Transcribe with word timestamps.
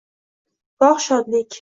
Goh 0.85 0.97
shodlik 1.07 1.49